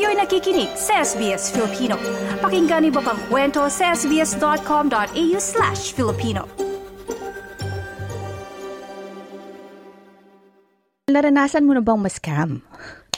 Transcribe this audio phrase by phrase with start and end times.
[0.00, 1.92] Kayo'y nakikinig sa SBS Filipino.
[2.40, 6.48] Pakinggan niyo pa ang kwento sa sbs.com.au slash Filipino.
[11.04, 12.64] Naranasan mo na bang ma-scam?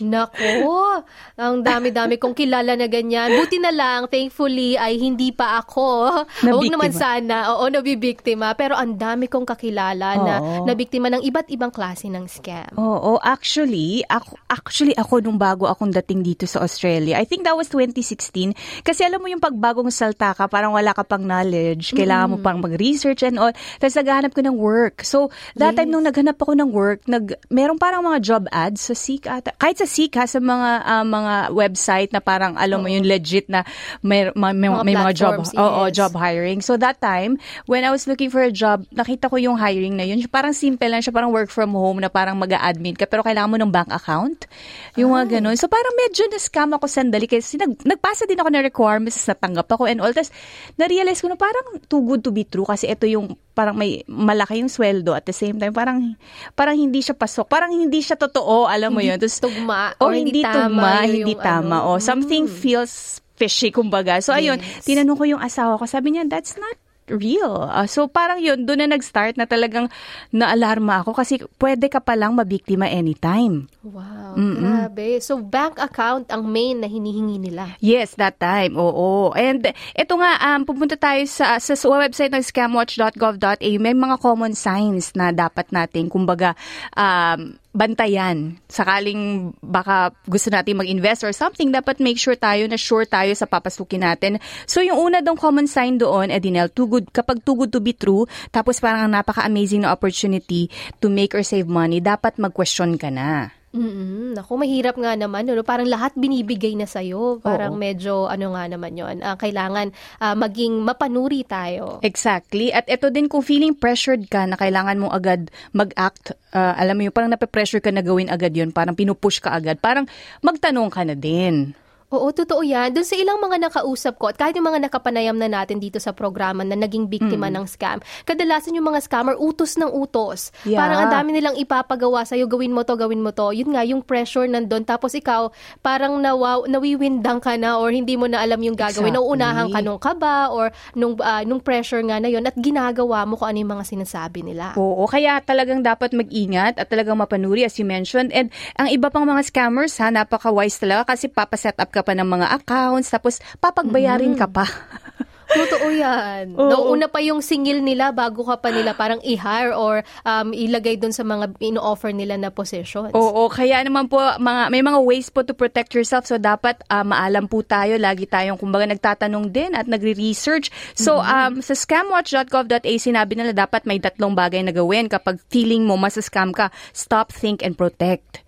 [0.00, 1.04] Nako,
[1.36, 3.28] ang dami-dami kong kilala na ganyan.
[3.36, 6.24] Buti na lang, thankfully, ay hindi pa ako.
[6.48, 8.56] Huwag naman sana, oo, nabibiktima.
[8.56, 10.24] Pero ang dami kong kakilala oo.
[10.24, 10.34] na
[10.64, 12.72] nabiktima ng iba't ibang klase ng scam.
[12.80, 17.52] Oo, actually, ako, actually ako nung bago akong dating dito sa Australia, I think that
[17.52, 18.56] was 2016.
[18.80, 21.92] Kasi alam mo yung pagbagong salta ka, parang wala ka pang knowledge.
[21.92, 22.32] Kailangan mm.
[22.32, 23.52] mo pang mag-research and all.
[23.76, 25.04] Tapos naghahanap ko ng work.
[25.04, 25.28] So,
[25.60, 25.84] that yes.
[25.84, 29.50] time nung naghanap ako ng work, nag, merong parang mga job ads sa Seek ata.
[29.58, 33.50] Kahit sa Seek ha, sa mga uh, mga website na parang alam mo yung legit
[33.50, 33.66] na
[33.98, 35.50] may, may, may mga, may mga job yes.
[35.58, 36.62] oh, job hiring.
[36.62, 40.06] So that time, when I was looking for a job, nakita ko yung hiring na
[40.06, 40.22] yun.
[40.30, 43.58] Parang simple lang siya, parang work from home na parang mag-admin ka pero kailangan mo
[43.58, 44.46] ng bank account.
[44.94, 45.18] Yung oh.
[45.18, 45.58] mga ganun.
[45.58, 49.90] So parang medyo na-scam ako sandali kasi nag, nagpasa din ako ng requirements, natanggap ako
[49.90, 50.14] and all.
[50.14, 50.30] Tapos
[50.78, 54.64] na-realize ko na parang too good to be true kasi ito yung parang may malaki
[54.64, 56.16] yung sweldo at the same time parang
[56.56, 57.46] parang hindi siya pasok.
[57.46, 59.20] Parang hindi siya totoo alam mo yun.
[59.20, 61.76] Tapos, tugma oh, hindi, hindi tama hindi tama.
[61.84, 62.52] Ano, oh something mm.
[62.52, 64.18] feels fishy kumbaga.
[64.24, 64.40] So yes.
[64.40, 65.84] ayun tinanong ko yung asawa ko.
[65.86, 66.76] Sabi niya that's not
[67.10, 67.66] real.
[67.66, 69.90] Uh, so parang yun, doon na nag-start na talagang
[70.30, 73.66] naalarma ako kasi pwede ka palang mabiktima anytime.
[73.82, 74.90] Wow, Mm-mm.
[74.90, 75.18] grabe.
[75.18, 77.74] So bank account ang main na hinihingi nila?
[77.82, 78.78] Yes, that time.
[78.78, 79.34] Oo.
[79.34, 83.72] And ito nga, um, pupunta tayo sa, sa, sa website ng scamwatch.gov.au.
[83.82, 86.54] May mga common signs na dapat natin, kumbaga,
[86.94, 88.60] um, bantayan.
[88.68, 93.48] Sakaling baka gusto natin mag-invest or something, dapat make sure tayo na sure tayo sa
[93.48, 94.36] papasukin natin.
[94.68, 97.96] So yung una dong common sign doon, Edinel, too good, kapag too good to be
[97.96, 100.68] true, tapos parang napaka-amazing na opportunity
[101.00, 103.61] to make or save money, dapat mag-question ka na.
[103.72, 104.36] Mm-mm.
[104.36, 105.48] Naku, mahirap nga naman.
[105.48, 105.64] No?
[105.64, 107.40] Parang lahat binibigay na sa'yo.
[107.40, 107.80] Parang Oo.
[107.80, 112.04] medyo, ano nga naman yon uh, Kailangan uh, maging mapanuri tayo.
[112.04, 112.68] Exactly.
[112.68, 117.08] At ito din kung feeling pressured ka na kailangan mo agad mag-act, uh, alam mo
[117.08, 120.04] yun, parang nape-pressure ka na gawin agad yon parang pinupush ka agad, parang
[120.44, 121.72] magtanong ka na din.
[122.12, 122.92] Oo, totoo yan.
[122.92, 126.12] Doon sa ilang mga nakausap ko at kahit yung mga nakapanayam na natin dito sa
[126.12, 127.54] programa na naging biktima mm.
[127.56, 130.52] ng scam, kadalasan yung mga scammer utos ng utos.
[130.68, 130.76] Yeah.
[130.76, 133.56] Parang ang dami nilang ipapagawa sa'yo, gawin mo to, gawin mo to.
[133.56, 134.84] Yun nga, yung pressure nandun.
[134.84, 135.48] Tapos ikaw,
[135.80, 139.08] parang nawaw, nawiwindang ka na or hindi mo na alam yung gagawin.
[139.08, 139.16] Exactly.
[139.16, 143.40] Nauunahan ka nung kaba or nung, uh, nung pressure nga na yun at ginagawa mo
[143.40, 144.76] kung ano yung mga sinasabi nila.
[144.76, 148.28] Oo, kaya talagang dapat mag-ingat at talagang mapanuri as you mentioned.
[148.36, 152.28] And ang iba pang mga scammers ha, napaka-wise talaga kasi papaset up ka pa ng
[152.28, 154.42] mga accounts, tapos papagbayarin mm-hmm.
[154.42, 154.66] ka pa.
[155.52, 156.56] Totoo yan.
[156.56, 156.96] Oo.
[156.96, 161.12] Noong pa yung singil nila bago ka pa nila parang i-hire or um, ilagay doon
[161.12, 163.12] sa mga in-offer nila na positions.
[163.12, 167.04] Oo, kaya naman po mga, may mga ways po to protect yourself so dapat uh,
[167.04, 168.00] maalam po tayo.
[168.00, 170.72] Lagi tayong kumbaga nagtatanong din at nagre-research.
[170.96, 171.60] So mm-hmm.
[171.60, 176.54] um, sa scamwatch.gov.a sinabi nila dapat may tatlong bagay na gawin kapag feeling mo masascam
[176.56, 176.72] ka.
[176.96, 178.40] Stop, think, and protect.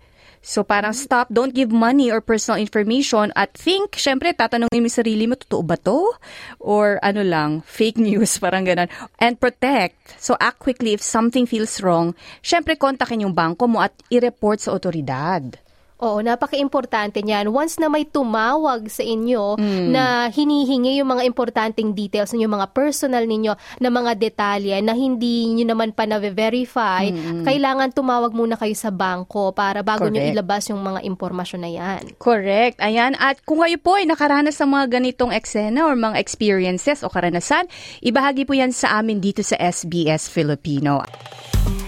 [0.45, 5.25] So parang stop, don't give money or personal information at think, syempre tatanungin mo sarili
[5.25, 6.13] mo, totoo ba to?
[6.61, 8.85] Or ano lang, fake news, parang ganun.
[9.17, 9.97] And protect.
[10.21, 12.13] So act quickly if something feels wrong.
[12.45, 15.64] Syempre kontakin yung bangko mo at i-report sa otoridad.
[16.03, 17.47] Oo, napaka-importante niyan.
[17.47, 19.95] Once na may tumawag sa inyo mm.
[19.95, 25.47] na hinihingi yung mga importanteng details ninyo, mga personal ninyo na mga detalye na hindi
[25.55, 27.47] niyo naman pa na-verify, mm.
[27.47, 30.19] kailangan tumawag muna kayo sa bangko para bago Correct.
[30.19, 32.01] niyo ilabas yung mga impormasyon na yan.
[32.19, 32.83] Correct.
[32.83, 33.15] Ayan.
[33.15, 37.71] At kung kayo po ay nakaranas ng mga ganitong eksena or mga experiences o karanasan,
[38.03, 40.99] ibahagi po yan sa amin dito sa SBS Filipino.